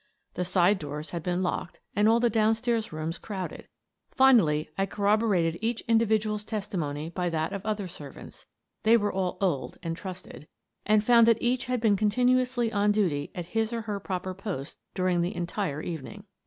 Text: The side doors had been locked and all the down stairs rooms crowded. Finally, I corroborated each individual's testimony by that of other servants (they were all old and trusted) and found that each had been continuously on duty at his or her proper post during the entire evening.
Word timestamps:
The 0.33 0.43
side 0.45 0.79
doors 0.79 1.11
had 1.11 1.21
been 1.21 1.43
locked 1.43 1.79
and 1.95 2.09
all 2.09 2.19
the 2.19 2.27
down 2.31 2.55
stairs 2.55 2.91
rooms 2.91 3.19
crowded. 3.19 3.67
Finally, 4.09 4.71
I 4.75 4.87
corroborated 4.87 5.59
each 5.61 5.81
individual's 5.81 6.43
testimony 6.43 7.11
by 7.11 7.29
that 7.29 7.53
of 7.53 7.63
other 7.63 7.87
servants 7.87 8.47
(they 8.81 8.97
were 8.97 9.13
all 9.13 9.37
old 9.39 9.77
and 9.83 9.95
trusted) 9.95 10.47
and 10.87 11.03
found 11.03 11.27
that 11.27 11.39
each 11.39 11.67
had 11.67 11.79
been 11.81 11.97
continuously 11.97 12.73
on 12.73 12.91
duty 12.91 13.29
at 13.35 13.45
his 13.53 13.71
or 13.71 13.81
her 13.81 13.99
proper 13.99 14.33
post 14.33 14.79
during 14.95 15.21
the 15.21 15.35
entire 15.35 15.83
evening. 15.83 16.23